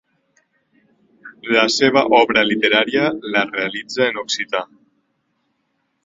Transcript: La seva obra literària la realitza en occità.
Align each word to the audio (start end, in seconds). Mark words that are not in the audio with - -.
La 1.55 1.65
seva 1.73 2.01
obra 2.19 2.43
literària 2.51 3.03
la 3.35 3.43
realitza 3.51 4.05
en 4.13 4.17
occità. 4.23 4.63